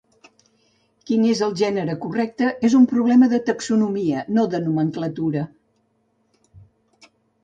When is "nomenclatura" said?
4.63-5.45